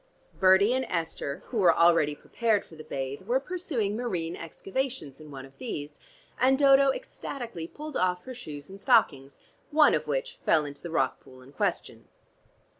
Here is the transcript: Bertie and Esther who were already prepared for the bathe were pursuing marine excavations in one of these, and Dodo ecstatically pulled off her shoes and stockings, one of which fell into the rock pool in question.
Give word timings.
Bertie 0.39 0.73
and 0.73 0.83
Esther 0.85 1.43
who 1.49 1.59
were 1.59 1.77
already 1.77 2.15
prepared 2.15 2.65
for 2.65 2.75
the 2.75 2.83
bathe 2.83 3.21
were 3.27 3.39
pursuing 3.39 3.95
marine 3.95 4.35
excavations 4.35 5.21
in 5.21 5.29
one 5.29 5.45
of 5.45 5.59
these, 5.59 5.99
and 6.39 6.57
Dodo 6.57 6.89
ecstatically 6.91 7.67
pulled 7.67 7.95
off 7.95 8.23
her 8.23 8.33
shoes 8.33 8.67
and 8.67 8.81
stockings, 8.81 9.39
one 9.69 9.93
of 9.93 10.07
which 10.07 10.39
fell 10.43 10.65
into 10.65 10.81
the 10.81 10.89
rock 10.89 11.19
pool 11.19 11.43
in 11.43 11.51
question. 11.51 12.07